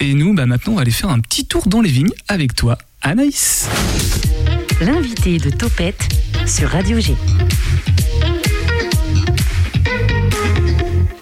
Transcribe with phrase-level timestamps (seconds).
[0.00, 2.54] Et nous, bah maintenant, on va aller faire un petit tour dans les vignes avec
[2.54, 3.68] toi, Anaïs.
[4.80, 6.08] L'invité de Topette
[6.46, 7.16] sur Radio G.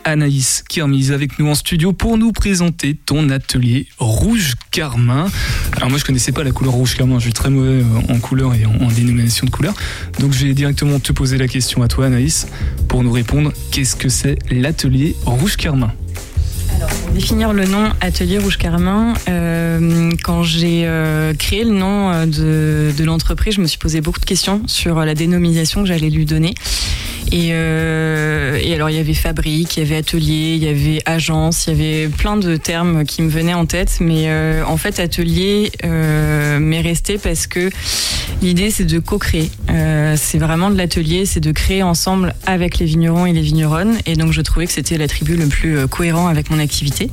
[0.04, 5.26] Anaïs qui est mise avec nous en studio pour nous présenter ton atelier rouge carmin.
[5.74, 8.18] Alors moi je connaissais pas la couleur rouge carmin, je suis très mauvais euh, en
[8.18, 9.74] couleur et en, dénomination de couleur.
[10.20, 12.46] Donc je vais directement te poser la question à toi Anaïs
[12.88, 15.92] pour nous répondre qu'est-ce que c'est l'atelier rouge carmin?
[16.76, 22.26] Alors, pour définir le nom Atelier Rouge Carmin, euh, quand j'ai euh, créé le nom
[22.26, 26.10] de, de l'entreprise, je me suis posé beaucoup de questions sur la dénomination que j'allais
[26.10, 26.54] lui donner.
[27.32, 31.66] Euh, et, alors il y avait fabrique, il y avait atelier, il y avait agence,
[31.66, 33.98] il y avait plein de termes qui me venaient en tête.
[34.00, 37.70] Mais euh, en fait, atelier euh, m'est resté parce que
[38.42, 39.50] l'idée c'est de co-créer.
[40.16, 43.96] c'est vraiment de l'atelier, c'est de créer ensemble avec les vignerons et les vigneronnes.
[44.06, 47.10] Et donc je trouvais que c'était l'attribut le plus cohérent avec mon activité.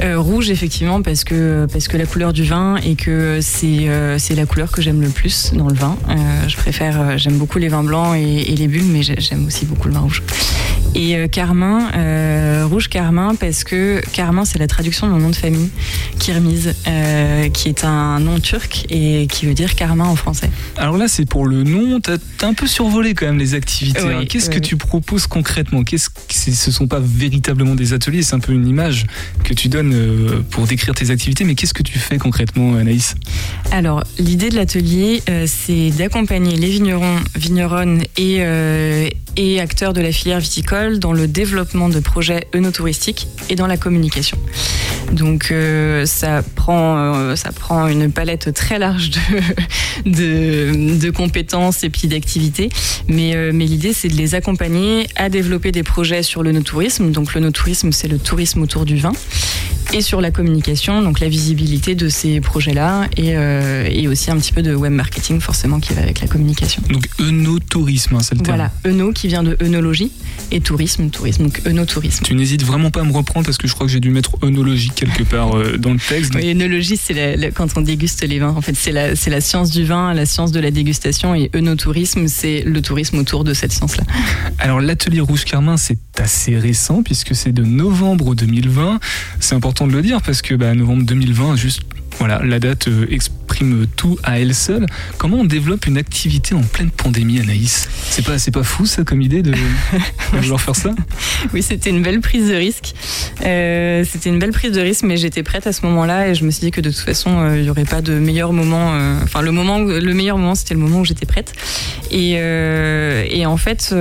[0.00, 4.46] Rouge effectivement parce que parce que la couleur du vin et que c'est c'est la
[4.46, 5.96] couleur que j'aime le plus dans le vin.
[6.48, 9.88] je préfère, j'aime beaucoup les vins blancs et, et les bulles, mais j'aime aussi beaucoup
[9.88, 10.22] le vin rouge.
[10.94, 15.30] Et euh, Carmin, euh, rouge Carmin, parce que Carmin, c'est la traduction de mon nom
[15.30, 15.70] de famille,
[16.18, 20.50] Kirmiz, euh, qui est un nom turc et qui veut dire Carmin en français.
[20.76, 24.00] Alors là, c'est pour le nom, t'as as un peu survolé quand même les activités.
[24.00, 24.24] Hein.
[24.28, 25.82] Qu'est-ce que tu proposes concrètement?
[25.82, 26.10] Qu'est-ce
[26.50, 29.06] ce sont pas véritablement des ateliers, c'est un peu une image
[29.44, 33.14] que tu donnes pour décrire tes activités, mais qu'est-ce que tu fais concrètement, Anaïs?
[33.70, 38.40] Alors, l'idée de l'atelier, c'est d'accompagner les vignerons, vigneronnes et,
[39.36, 43.76] et acteurs de la filière viticole dans le développement de projets œnotouristiques et dans la
[43.76, 44.38] communication.
[45.12, 49.10] Donc euh, ça, prend, euh, ça prend une palette très large
[50.06, 52.70] de, de, compétences et puis d'activités,
[53.08, 57.10] mais, euh, mais l'idée c'est de les accompagner à développer des projets sur le no-tourisme.
[57.10, 59.12] Donc le no-tourisme c'est le tourisme autour du vin
[59.92, 63.34] et sur la communication, donc la visibilité de ces projets-là et,
[63.90, 66.82] et, aussi un petit peu de web marketing forcément qui va avec la communication.
[66.88, 68.56] Donc œnotourisme, hein, c'est le terme.
[68.56, 70.10] Voilà, œno qui vient de œnologie
[70.50, 72.24] et tourisme, tourisme, donc œnotourisme.
[72.24, 74.36] Tu n'hésites vraiment pas à me reprendre parce que je crois que j'ai dû mettre
[74.42, 76.34] œnologie quelque part euh, dans le texte.
[76.34, 78.54] Oui, œnologie, c'est quand on déguste les vins.
[78.56, 82.28] En fait, c'est la, la science du vin, la science de la dégustation et œnotourisme,
[82.28, 84.04] c'est le tourisme autour de cette science-là.
[84.58, 89.00] Alors l'atelier Rouge Carmin, c'est assez récent puisque c'est de novembre 2020.
[89.40, 91.82] C'est important de le dire parce que bah, novembre 2020, juste
[92.18, 94.86] voilà, la date euh, exprime tout à elle seule.
[95.18, 97.88] Comment on développe une activité en pleine pandémie, Anaïs?
[98.10, 99.54] C'est pas, pas fou ça comme idée de,
[100.32, 100.90] vouloir faire ça?
[101.52, 102.94] Oui, c'était une belle prise de risque.
[103.44, 106.44] Euh, c'était une belle prise de risque, mais j'étais prête à ce moment-là et je
[106.44, 108.92] me suis dit que de toute façon, euh, il n'y aurait pas de meilleur moment.
[109.22, 111.52] enfin, le moment, le meilleur moment, c'était le moment où j'étais prête.
[112.10, 113.94] Et, et, en fait,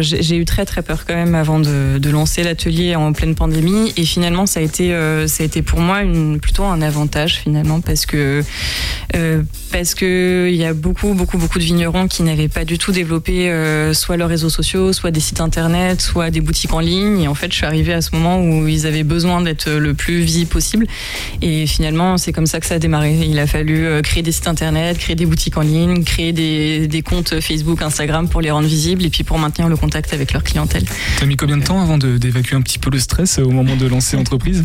[0.00, 3.92] j'ai eu très très peur quand même avant de, lancer l'atelier en pleine pandémie.
[3.96, 4.90] Et finalement, ça a été,
[5.26, 6.02] ça a été pour moi
[6.40, 7.53] plutôt un avantage finalement
[7.84, 8.42] parce que
[9.14, 12.78] euh, parce que il y a beaucoup beaucoup beaucoup de vignerons qui n'avaient pas du
[12.78, 16.80] tout développé euh, soit leurs réseaux sociaux, soit des sites internet, soit des boutiques en
[16.80, 17.20] ligne.
[17.20, 19.94] Et en fait, je suis arrivée à ce moment où ils avaient besoin d'être le
[19.94, 20.86] plus visible possible.
[21.42, 23.14] Et finalement, c'est comme ça que ça a démarré.
[23.28, 26.86] Il a fallu euh, créer des sites internet, créer des boutiques en ligne, créer des,
[26.86, 30.32] des comptes Facebook, Instagram pour les rendre visibles et puis pour maintenir le contact avec
[30.32, 30.84] leur clientèle.
[31.18, 33.86] T'as mis combien de temps avant d'évacuer un petit peu le stress au moment de
[33.86, 34.64] lancer l'entreprise?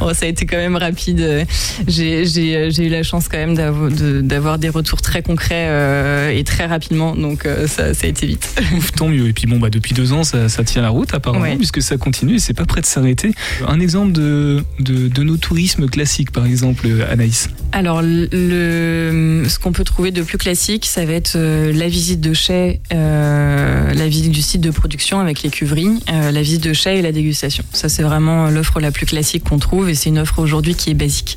[0.00, 1.46] Oh, Ça a été quand même rapide.
[1.86, 3.54] J'ai j'ai eu la chance quand même
[4.22, 8.60] d'avoir des retours très concrets euh, et très rapidement, donc euh, ça, a été vite.
[8.96, 9.28] tant mieux.
[9.28, 12.36] Et puis bon, bah, depuis deux ans, ça, tient la route apparemment, puisque ça continue
[12.36, 13.32] et c'est pas prêt de s'arrêter.
[13.66, 20.12] Un exemple de, de, nos tourismes classiques, par exemple, Anaïs Alors, ce qu'on peut trouver
[20.12, 24.70] de plus classique, ça va être la visite de chai, la visite du site de
[24.70, 27.64] production avec les cuveries, la visite de chai et la dégustation.
[27.72, 30.90] Ça, c'est vraiment l'offre la plus classique qu'on trouve et c'est une offre aujourd'hui qui
[30.90, 31.36] est basique.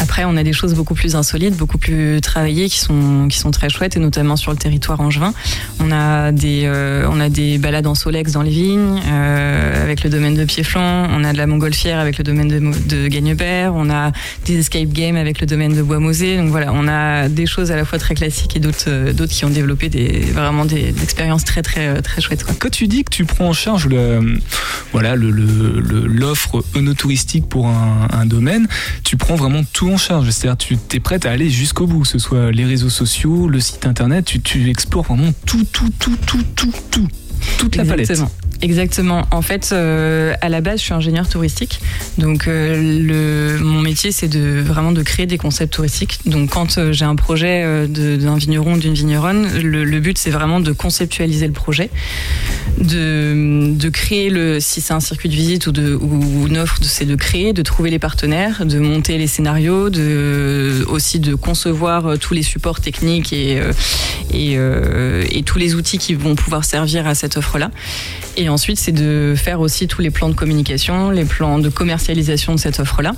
[0.00, 3.50] Après, on a des choses beaucoup plus insolites, beaucoup plus travaillées, qui sont, qui sont
[3.50, 5.32] très chouettes, et notamment sur le territoire angevin.
[5.80, 10.02] On a des, euh, on a des balades en solex dans les vignes, euh, avec
[10.02, 11.08] le domaine de Piéflan.
[11.10, 12.58] On a de la montgolfière avec le domaine de,
[12.88, 13.74] de Gagnebert.
[13.74, 14.12] On a
[14.46, 16.36] des escape games avec le domaine de Bois-Mosé.
[16.36, 19.32] Donc voilà, on a des choses à la fois très classiques et d'autres, euh, d'autres
[19.32, 22.44] qui ont développé des, vraiment des, expériences très, très, très chouettes.
[22.58, 24.38] Quand tu dis que tu prends en charge le,
[24.92, 26.62] voilà, le, l'offre
[26.96, 28.68] touristique pour un, un domaine,
[29.02, 30.30] tu prends vraiment tout en charge.
[30.30, 33.58] C'est-à-dire, tu es prête à aller jusqu'au bout, que ce soit les réseaux sociaux, le
[33.58, 37.08] site internet, tu, tu explores vraiment tout, tout, tout, tout, tout, tout.
[37.58, 38.12] Toute la palette.
[38.62, 39.24] Exactement.
[39.32, 41.80] En fait, euh, à la base, je suis ingénieur touristique.
[42.16, 46.20] Donc, euh, mon métier, c'est de vraiment de créer des concepts touristiques.
[46.26, 51.46] Donc, quand j'ai un projet d'un vigneron, d'une vigneronne, le, but c'est vraiment de conceptualiser
[51.48, 51.90] le projet,
[52.78, 57.52] de, créer le, si c'est un circuit de visite ou, une offre, c'est de créer,
[57.52, 59.90] de trouver les partenaires, de monter les scénarios,
[60.86, 63.60] aussi de concevoir tous les supports techniques et
[65.44, 67.72] tous les outils qui vont pouvoir servir à cette offre-là.
[68.36, 72.54] Et ensuite, c'est de faire aussi tous les plans de communication, les plans de commercialisation
[72.54, 73.12] de cette offre-là.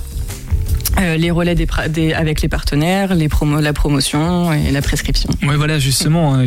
[0.97, 5.29] Euh, les relais des, avec les partenaires, les promo, la promotion et la prescription.
[5.43, 6.45] Oui, voilà, justement, hein,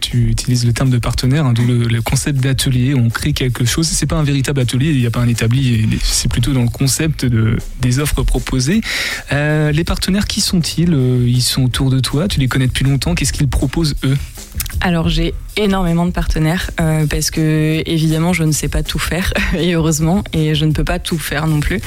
[0.00, 2.94] tu utilises le terme de partenaire, hein, d'où le, concept d'atelier.
[2.94, 3.86] On crée quelque chose.
[3.86, 5.86] C'est pas un véritable atelier, il n'y a pas un établi.
[6.02, 8.80] C'est plutôt dans le concept de, des offres proposées.
[9.32, 12.26] Euh, les partenaires, qui sont-ils euh, Ils sont autour de toi.
[12.26, 13.14] Tu les connais depuis longtemps.
[13.14, 14.16] Qu'est-ce qu'ils proposent eux?
[14.80, 19.32] Alors j'ai énormément de partenaires euh, parce que évidemment je ne sais pas tout faire
[19.58, 21.80] et heureusement et je ne peux pas tout faire non plus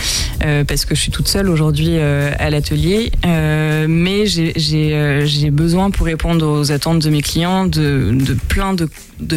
[0.44, 3.12] euh, parce que je suis toute seule aujourd'hui euh, à l'atelier
[3.88, 8.16] mais j'ai besoin pour répondre aux attentes de mes clients de,
[8.48, 8.88] plein de,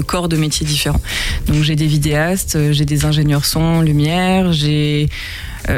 [0.00, 1.00] corps de métiers différents
[1.46, 5.08] donc j'ai des vidéastes j'ai des ingénieurs son lumière j'ai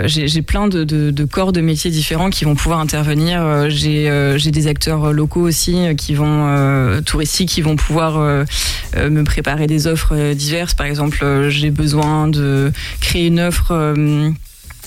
[0.04, 3.70] j'ai plein de, corps de métiers différents qui vont pouvoir intervenir.
[3.70, 8.37] J'ai des acteurs locaux aussi qui vont touristiques qui vont pouvoir
[8.96, 10.74] me préparer des offres diverses.
[10.74, 13.94] Par exemple, j'ai besoin de créer une offre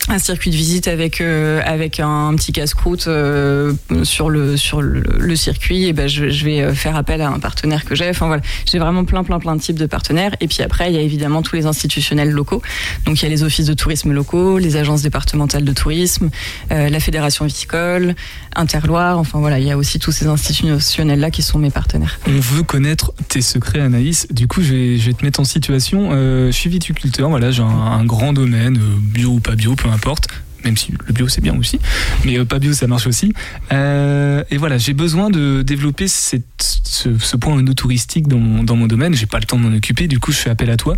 [0.09, 5.36] un circuit de visite avec euh, avec un, petit casse-croûte euh, sur le sur le,
[5.36, 5.86] circuit.
[5.86, 8.09] Et ben je, vais euh, faire appel à un partenaire que j'ai.
[8.09, 8.42] Enfin voilà.
[8.65, 10.36] J'ai vraiment plein plein plein de types de partenaires.
[10.42, 12.62] Et puis après il y a évidemment tous les institutionnels locaux.
[13.06, 16.30] Donc il y a les offices de tourisme locaux les agences départementales de tourisme
[16.69, 18.15] la fédération viticole
[18.56, 19.18] Interloire.
[19.18, 19.59] Enfin voilà.
[19.59, 22.19] Il y a aussi tous ces institutionnels là qui sont mes partenaires.
[22.27, 24.27] On veut connaître tes secrets Anaïs.
[24.31, 26.12] Du coup je vais, te mettre en situation.
[26.12, 30.27] Je suis viticulteur voilà j'ai un, un, grand domaine bio ou pas bio peu importe
[30.63, 31.79] même si le bio c'est bien aussi,
[32.25, 33.33] mais euh, pas bio ça marche aussi.
[33.71, 38.88] Euh, et voilà, j'ai besoin de développer cette, ce, point touristique dans mon, dans mon
[38.88, 39.13] domaine.
[39.13, 40.97] J'ai pas le temps de m'en occuper, du coup je fais appel à toi.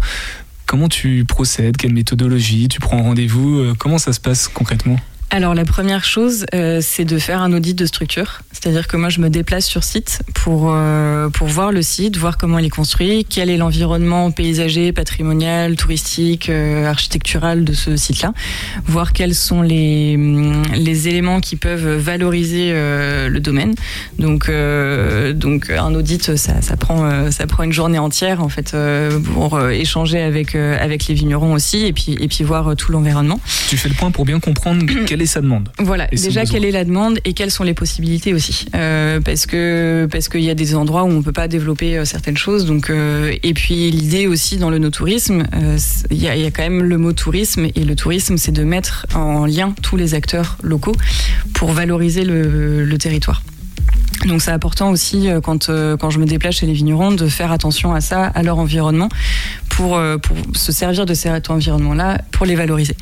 [0.66, 1.78] Comment tu procèdes?
[1.78, 2.68] Quelle méthodologie?
[2.68, 3.60] Tu prends rendez-vous?
[3.60, 4.98] Euh, Comment ça se passe concrètement?
[5.34, 8.42] Alors la première chose, euh, c'est de faire un audit de structure.
[8.52, 12.38] C'est-à-dire que moi, je me déplace sur site pour, euh, pour voir le site, voir
[12.38, 18.32] comment il est construit, quel est l'environnement paysager, patrimonial, touristique, euh, architectural de ce site-là,
[18.86, 23.74] voir quels sont les, hum, les éléments qui peuvent valoriser le domaine.
[24.20, 24.52] Donc,
[25.34, 28.76] donc un audit, ça, ça, prend, ça prend une journée entière en fait
[29.34, 33.40] pour échanger avec, avec les vignerons aussi et puis, et puis voir tout l'environnement.
[33.68, 35.70] Tu fais le point pour bien comprendre quel sa demande.
[35.80, 38.66] Voilà, déjà quelle est la demande et quelles sont les possibilités aussi.
[38.76, 42.06] Euh, parce que parce qu'il y a des endroits où on peut pas développer euh,
[42.06, 42.66] certaines choses.
[42.66, 45.44] Donc euh, et puis l'idée aussi dans le no-tourisme,
[46.12, 48.64] il y, a, y, a quand même le mot tourisme et le tourisme, c'est de
[48.64, 50.96] mettre en lien tous les acteurs locaux
[51.54, 53.42] pour valoriser le, le territoire.
[54.26, 55.70] Donc c'est important aussi quand,
[56.00, 59.10] quand je me déplace chez les vignerons de faire attention à ça, à leur environnement,
[59.70, 62.96] pour, pour se servir de cet environnement-là pour les valoriser.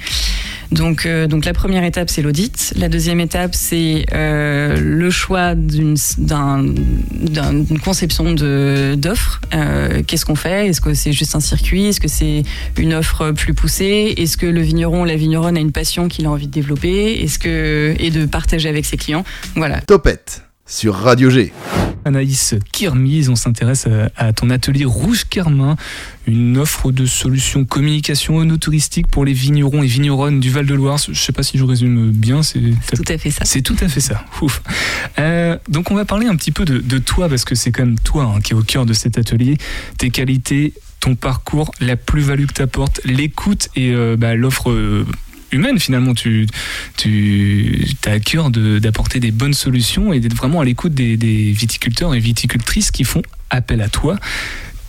[0.71, 2.73] Donc, euh, donc la première étape, c'est l'audit.
[2.77, 5.97] La deuxième étape, c'est euh, le choix d'une
[7.83, 9.41] conception d'offre.
[9.53, 10.67] Euh, Qu'est-ce qu'on fait?
[10.67, 11.87] Est-ce que c'est juste un circuit?
[11.87, 12.43] Est-ce que c'est
[12.77, 14.13] une offre plus poussée?
[14.17, 17.21] Est-ce que le vigneron la vigneronne a une passion qu'il a envie de développer?
[17.21, 19.25] Est-ce que et de partager avec ses clients?
[19.55, 19.81] Voilà.
[19.81, 21.51] Topette sur Radio G.
[22.05, 25.75] Anaïs Kirmise, on s'intéresse à, ton atelier Rouge Carmin,
[26.25, 30.97] une offre de solutions communication onotouristique pour les vignerons et vigneronnes du Val-de-Loire.
[30.97, 32.41] Je ne sais pas si je résume bien.
[32.41, 32.61] C'est
[32.95, 33.43] tout à fait ça.
[33.43, 34.23] C'est tout à fait ça.
[34.41, 34.63] Ouf.
[35.19, 37.99] Euh, donc on va parler un petit peu de, toi parce que c'est quand même
[37.99, 39.57] toi hein, qui est au cœur de cet atelier.
[39.97, 45.05] Tes qualités, ton parcours, la plus-value que tu apportes, l'écoute et euh, bah, l'offre euh,
[45.51, 46.13] humaine finalement.
[46.13, 46.47] Tu,
[46.97, 52.13] tu as à cœur d'apporter des bonnes solutions et d'être vraiment à l'écoute des, viticulteurs
[52.13, 54.17] et viticultrices qui font appel à toi.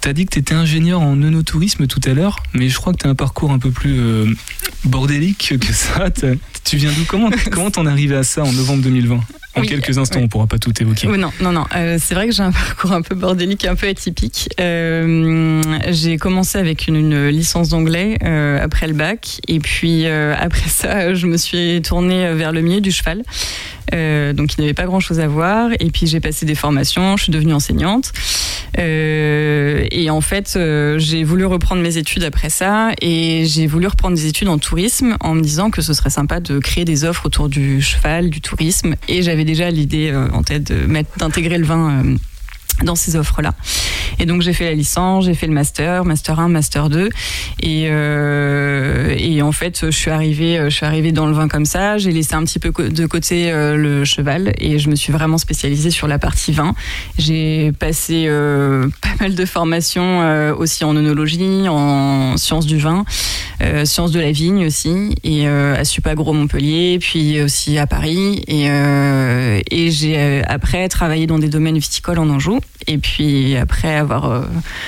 [0.03, 2.93] Tu as dit que tu étais ingénieur en œnotourisme tout à l'heure, mais je crois
[2.93, 4.27] que tu as un parcours un peu plus euh,
[4.85, 6.11] bordélique que ça.
[6.65, 7.05] Tu viens d'où?
[7.07, 9.21] Comment comment t'en arrivé à ça en novembre 2020
[9.55, 11.07] en quelques instants, on pourra pas tout évoquer.
[11.09, 11.67] non, non, non.
[11.77, 14.49] Euh, c'est vrai que j'ai un parcours un peu bordélique, un peu atypique.
[14.61, 21.15] Euh, j'ai commencé avec une, licence d'anglais euh, après le bac, et puis après ça,
[21.15, 23.23] je me suis tournée vers le milieu du cheval.
[24.35, 25.71] donc il n'y avait pas grand chose à voir.
[25.81, 28.13] Et puis j'ai passé des formations, je suis devenue enseignante.
[28.79, 30.59] Et en fait,
[30.97, 32.91] j'ai voulu reprendre mes études après ça.
[33.01, 36.41] Et j'ai voulu reprendre des études en tourisme en me disant que ce serait sympa
[36.41, 38.95] de créer des offres autour du cheval, du tourisme.
[39.09, 40.73] Et j'avais déjà l'idée euh, en tête
[41.19, 42.17] d'intégrer le vin euh,
[42.85, 43.55] dans ces offres-là.
[44.19, 47.09] Et donc j'ai fait la licence, j'ai fait le master, master 1, master 2.
[47.61, 51.65] Et, euh, et en fait, je suis arrivée, je suis arrivée dans le vin comme
[51.65, 51.99] ça.
[51.99, 55.39] J'ai laissé un petit peu de côté euh, le cheval et je me suis vraiment
[55.39, 56.75] spécialisée sur la partie vin.
[57.19, 63.05] J'ai passé euh, pas mal de formations euh, aussi en œnologie, en sciences du vin,
[63.85, 68.43] sciences de la vigne aussi, et à Supagro Montpellier, puis aussi à Paris.
[68.49, 72.59] Et, et j'ai après travaillé dans des domaines viticoles en Anjou.
[72.87, 74.45] Et puis après avoir euh,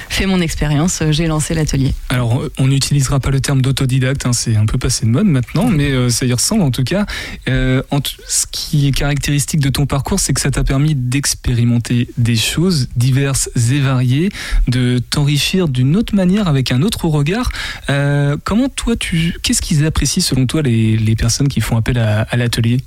[0.08, 1.94] fait mon expérience, euh, j'ai lancé l'atelier.
[2.08, 5.68] Alors, on n'utilisera pas le terme d'autodidacte, hein, c'est un peu passé de mode maintenant,
[5.68, 7.06] mais euh, ça y ressemble en tout cas.
[7.46, 12.88] Ce qui est caractéristique de ton parcours, c'est que ça t'a permis d'expérimenter des choses
[12.96, 14.30] diverses et variées,
[14.68, 17.50] de t'enrichir d'une autre manière, avec un autre regard.
[17.88, 18.94] Comment toi,
[19.42, 22.78] qu'est-ce qu'ils apprécient selon toi les, personnes qui font appel à l'atelier?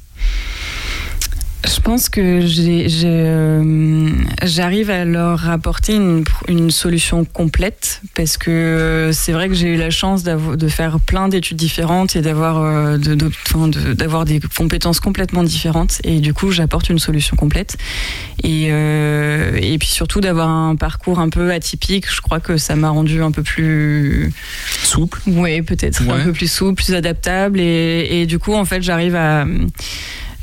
[1.65, 2.41] Je pense que
[3.05, 4.09] euh,
[4.43, 9.73] j'arrive à leur apporter une, une solution complète parce que euh, c'est vrai que j'ai
[9.73, 13.93] eu la chance de faire plein d'études différentes et d'avoir euh, de- de- enfin, de-
[13.93, 17.75] d'avoir des compétences complètement différentes et du coup j'apporte une solution complète
[18.43, 22.75] et, euh, et puis surtout d'avoir un parcours un peu atypique je crois que ça
[22.75, 24.31] m'a rendu un peu plus
[24.83, 26.13] Souple oui, peut-être Ouais.
[26.21, 29.45] un peu plus souple, plus adaptable, et, et du coup, en fait, j'arrive à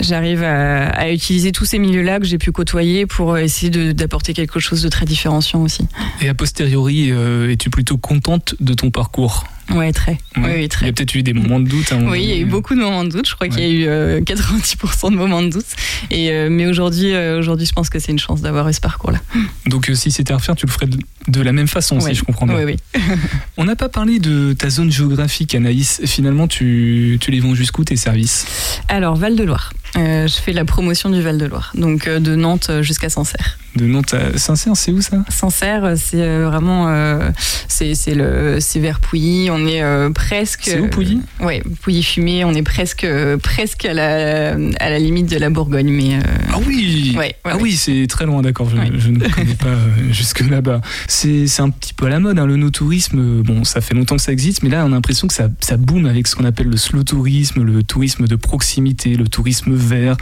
[0.01, 4.83] j'arrive à, utiliser tous ces milieux-là que j'ai pu côtoyer pour essayer d'apporter quelque chose
[4.83, 5.87] de très différenciant aussi.
[6.21, 9.45] Et a posteriori, euh, es-tu plutôt contente de ton parcours?
[9.71, 10.19] Ouais, très.
[10.37, 10.89] Oui, oui, Il y très.
[10.89, 11.91] a peut-être eu des moments de doute.
[11.93, 13.29] moment Oui, il y a eu beaucoup de moments de doute.
[13.29, 15.65] Je crois qu'il y a eu euh, 90% de moments de doute.
[16.11, 18.81] Et euh, mais aujourd'hui, euh, aujourd'hui, je pense que c'est une chance d'avoir eu ce
[18.81, 19.21] parcours-là.
[19.67, 20.87] Donc, euh, si c'était à refaire, tu le ferais
[21.29, 22.11] de, la même façon, Ouais.
[22.11, 22.57] si je comprends bien.
[22.63, 23.01] Oui, oui.
[23.57, 26.01] On n'a pas parlé de ta zone géographique, Anaïs.
[26.05, 28.47] Finalement, tu, tu les vends jusqu'où tes services?
[28.89, 29.73] Alors Val de Loire.
[29.97, 33.59] Euh, je fais la promotion du Val de Loire, donc euh, de Nantes jusqu'à Sancerre.
[33.77, 35.25] De Nantes Saint-Cyr, c'est où ça?
[35.29, 37.31] Sancerre, c'est euh, vraiment euh,
[37.69, 39.49] c'est c'est le c'est vers Pouilly.
[39.51, 40.63] On est euh, presque.
[40.65, 41.21] C'est où, Pouilly?
[41.41, 42.45] euh, Ouais, Pouilly fumé.
[42.45, 46.19] On est presque euh, presque à la à la limite de la Bourgogne, mais.
[46.53, 47.63] Ah oui Ouais, ouais, Ah ouais.
[47.63, 48.69] oui, c'est très loin, d'accord.
[48.71, 48.77] Je,
[49.11, 49.75] ne connais pas
[50.13, 50.81] jusque là-bas.
[51.09, 53.43] C'est un petit peu à la mode, hein, le no-tourisme.
[53.43, 55.77] Bon, ça fait longtemps que ça existe, mais là, on a l'impression que ça, ça
[55.77, 60.17] boom avec ce qu'on appelle le slow tourisme, le tourisme de proximité, le tourisme vert,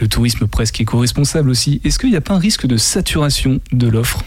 [0.00, 1.80] le tourisme presque éco-responsable aussi.
[1.84, 4.24] Est-ce qu'il n'y a pas un risque de saturation de l'offre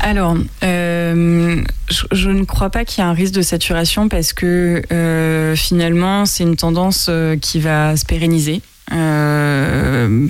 [0.00, 1.62] Alors, euh,
[2.10, 6.24] je, ne crois pas qu'il y ait un risque de saturation parce que euh, finalement,
[6.24, 8.62] c'est une tendance euh, qui va se pérenniser.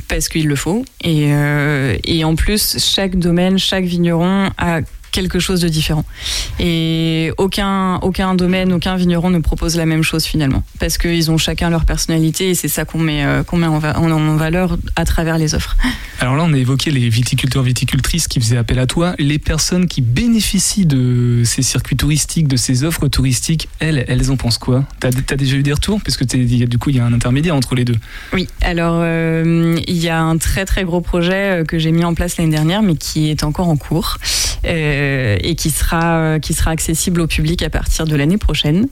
[0.09, 1.31] parce qu'il le faut et,
[2.05, 4.81] et en plus chaque domaine chaque vigneron a
[5.18, 6.04] quelque chose de différent.
[6.60, 10.62] Et aucun aucun domaine aucun vigneron ne propose la même chose finalement.
[10.78, 13.78] Parce qu'ils ont chacun leur personnalité et c'est ça qu'on met euh, qu'on met en,
[13.80, 15.76] va- en- en valeur à travers les offres.
[16.20, 19.14] Alors là, on a évoqué les viticulteurs, viticultrices qui faisaient appel à toi.
[19.18, 24.37] Les personnes qui bénéficient de ces circuits touristiques, de ces offres touristiques, elles, elles en
[24.37, 24.84] pensent quoi?
[25.00, 26.00] T'as as déjà eu des retours?
[26.04, 27.94] Parce que du coup, il y a un intermédiaire entre les deux.
[28.32, 32.04] Oui, alors euh, il y a un très très gros projet euh, que j'ai mis
[32.04, 34.18] en place l'année dernière, mais qui est encore en cours.
[34.64, 35.07] Euh,
[35.40, 38.88] et qui sera euh, qui sera accessible au public à partir de l'année prochaine.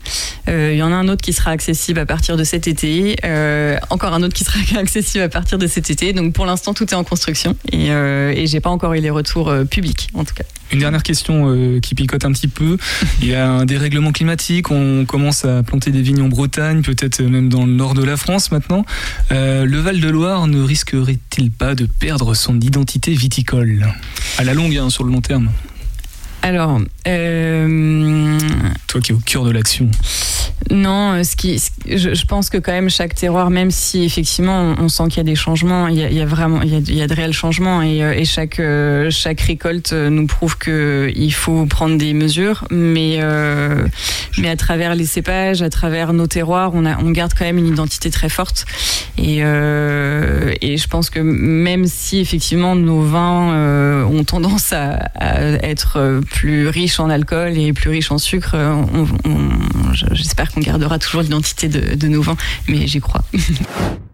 [0.47, 3.17] Euh, il y en a un autre qui sera accessible à partir de cet été,
[3.23, 6.13] euh, encore un autre qui sera accessible à partir de cet été.
[6.13, 9.09] Donc pour l'instant tout est en construction et, euh, et j'ai pas encore eu les
[9.09, 10.43] retours euh, publics en tout cas.
[10.71, 12.77] Une dernière question euh, qui picote un petit peu.
[13.21, 17.21] Il y a un dérèglement climatique, on commence à planter des vignes en Bretagne, peut-être
[17.21, 18.85] même dans le nord de la France maintenant.
[19.31, 23.87] Euh, le Val-de-Loire ne risquerait-il pas de perdre son identité viticole?
[24.37, 25.49] À la longue, hein, sur le long terme.
[26.41, 28.39] Alors, euh,
[28.87, 29.89] Toi qui es au cœur de l'action.
[30.71, 34.89] Non, euh, ce qui, je, pense que quand même chaque terroir, même si effectivement on,
[34.89, 37.33] sent qu'il y a des changements, il y a, vraiment, il y a, de réels
[37.33, 42.65] changements et, euh, chaque euh, chaque récolte nous prouve que il faut prendre des mesures,
[42.71, 43.19] mais
[44.39, 47.57] mais à travers les cépages, à travers nos terroirs, on a, on garde quand même
[47.57, 48.65] une identité très forte.
[49.17, 55.11] Et et je pense que même si effectivement nos vins ont tendance à,
[55.63, 59.07] être plus riches en alcool et plus riches en sucre, on-
[60.51, 62.37] qu'on gardera toujours l'identité de, de nos vins,
[62.67, 63.23] mais j'y crois.